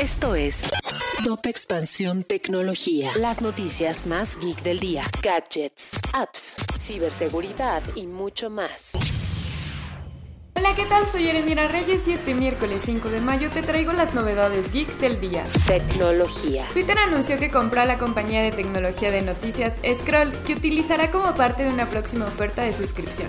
Esto 0.00 0.34
es 0.34 0.62
Top 1.24 1.46
Expansión 1.46 2.24
Tecnología. 2.24 3.12
Las 3.16 3.40
noticias 3.40 4.06
más 4.06 4.36
geek 4.40 4.62
del 4.62 4.80
día. 4.80 5.02
Gadgets, 5.22 5.92
apps, 6.12 6.56
ciberseguridad 6.80 7.82
y 7.94 8.06
mucho 8.06 8.50
más. 8.50 8.92
Hola, 10.56 10.74
¿qué 10.74 10.84
tal? 10.86 11.06
Soy 11.06 11.28
Erendira 11.28 11.68
Reyes 11.68 12.06
y 12.08 12.12
este 12.12 12.34
miércoles 12.34 12.82
5 12.84 13.08
de 13.10 13.20
mayo 13.20 13.50
te 13.50 13.62
traigo 13.62 13.92
las 13.92 14.14
novedades 14.14 14.72
geek 14.72 14.98
del 14.98 15.20
día. 15.20 15.44
Tecnología. 15.66 16.66
Twitter 16.72 16.98
anunció 16.98 17.38
que 17.38 17.50
compró 17.50 17.82
a 17.82 17.86
la 17.86 17.98
compañía 17.98 18.42
de 18.42 18.50
tecnología 18.50 19.10
de 19.12 19.22
noticias 19.22 19.74
Scroll, 19.84 20.32
que 20.44 20.54
utilizará 20.54 21.10
como 21.10 21.34
parte 21.34 21.62
de 21.62 21.72
una 21.72 21.86
próxima 21.86 22.26
oferta 22.26 22.64
de 22.64 22.72
suscripción. 22.72 23.28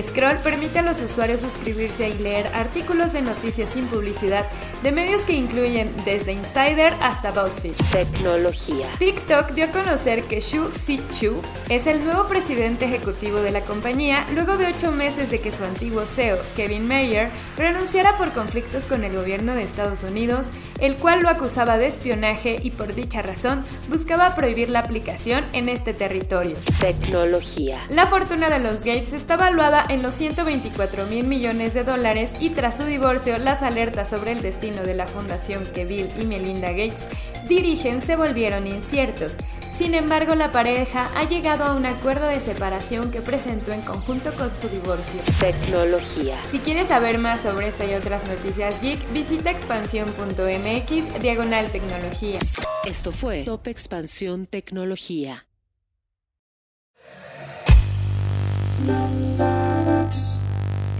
Scroll 0.00 0.38
permite 0.38 0.78
a 0.78 0.82
los 0.82 1.02
usuarios 1.02 1.42
suscribirse 1.42 2.08
y 2.08 2.18
leer 2.22 2.46
artículos 2.54 3.12
de 3.12 3.20
noticias 3.20 3.70
sin 3.70 3.86
publicidad 3.86 4.46
de 4.82 4.90
medios 4.90 5.22
que 5.22 5.34
incluyen 5.34 5.92
desde 6.04 6.32
Insider 6.32 6.94
hasta 7.00 7.30
BuzzFeed. 7.30 7.74
Tecnología. 7.92 8.88
TikTok 8.98 9.50
dio 9.50 9.66
a 9.66 9.68
conocer 9.68 10.24
que 10.24 10.40
Xu 10.40 10.70
Chu 11.12 11.40
es 11.68 11.86
el 11.86 12.04
nuevo 12.04 12.26
presidente 12.26 12.86
ejecutivo 12.86 13.38
de 13.40 13.50
la 13.50 13.60
compañía 13.60 14.24
luego 14.34 14.56
de 14.56 14.66
ocho 14.66 14.92
meses 14.92 15.30
de 15.30 15.40
que 15.40 15.52
su 15.52 15.64
antiguo 15.64 16.06
CEO, 16.06 16.38
Kevin 16.56 16.88
Mayer, 16.88 17.28
renunciara 17.56 18.16
por 18.16 18.32
conflictos 18.32 18.86
con 18.86 19.04
el 19.04 19.14
gobierno 19.14 19.54
de 19.54 19.62
Estados 19.62 20.02
Unidos, 20.04 20.46
el 20.80 20.96
cual 20.96 21.22
lo 21.22 21.28
acusaba 21.28 21.78
de 21.78 21.86
espionaje 21.86 22.58
y 22.62 22.70
por 22.70 22.94
dicha 22.94 23.22
razón 23.22 23.64
buscaba 23.88 24.34
prohibir 24.34 24.68
la 24.68 24.80
aplicación 24.80 25.44
en 25.52 25.68
este 25.68 25.94
territorio. 25.94 26.56
Tecnología. 26.80 27.80
La 27.90 28.06
fortuna 28.06 28.48
de 28.50 28.58
los 28.58 28.80
Gates 28.80 29.12
está 29.12 29.36
en 29.88 30.02
los 30.02 30.14
124 30.14 31.06
mil 31.06 31.26
millones 31.26 31.74
de 31.74 31.84
dólares 31.84 32.30
y 32.40 32.50
tras 32.50 32.76
su 32.76 32.84
divorcio 32.84 33.38
las 33.38 33.62
alertas 33.62 34.08
sobre 34.08 34.32
el 34.32 34.42
destino 34.42 34.82
de 34.82 34.94
la 34.94 35.06
fundación 35.06 35.64
que 35.74 35.84
Bill 35.84 36.10
y 36.18 36.24
Melinda 36.24 36.70
Gates 36.70 37.08
dirigen 37.48 38.02
se 38.02 38.16
volvieron 38.16 38.66
inciertos. 38.66 39.36
Sin 39.72 39.94
embargo, 39.94 40.34
la 40.34 40.52
pareja 40.52 41.10
ha 41.16 41.24
llegado 41.24 41.64
a 41.64 41.74
un 41.74 41.86
acuerdo 41.86 42.26
de 42.26 42.40
separación 42.40 43.10
que 43.10 43.22
presentó 43.22 43.72
en 43.72 43.80
conjunto 43.80 44.32
con 44.34 44.56
su 44.56 44.68
divorcio. 44.68 45.20
Tecnología. 45.40 46.36
Si 46.50 46.58
quieres 46.58 46.88
saber 46.88 47.18
más 47.18 47.40
sobre 47.40 47.68
esta 47.68 47.86
y 47.86 47.94
otras 47.94 48.22
noticias 48.28 48.80
geek, 48.82 49.00
visita 49.12 49.50
expansión.mx 49.50 51.22
diagonal 51.22 51.70
tecnología. 51.70 52.38
Esto 52.84 53.12
fue 53.12 53.44
Top 53.44 53.66
Expansión 53.66 54.46
Tecnología. 54.46 55.46